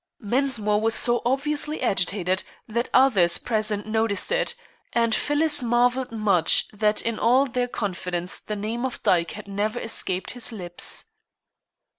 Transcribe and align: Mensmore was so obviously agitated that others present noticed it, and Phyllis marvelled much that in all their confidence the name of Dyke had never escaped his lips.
Mensmore 0.19 0.81
was 0.81 0.95
so 0.95 1.21
obviously 1.27 1.79
agitated 1.79 2.41
that 2.67 2.89
others 2.91 3.37
present 3.37 3.85
noticed 3.85 4.31
it, 4.31 4.55
and 4.93 5.13
Phyllis 5.13 5.61
marvelled 5.61 6.11
much 6.11 6.67
that 6.69 7.03
in 7.03 7.19
all 7.19 7.45
their 7.45 7.67
confidence 7.67 8.39
the 8.39 8.55
name 8.55 8.83
of 8.83 9.03
Dyke 9.03 9.33
had 9.37 9.47
never 9.47 9.77
escaped 9.79 10.31
his 10.31 10.51
lips. 10.51 11.05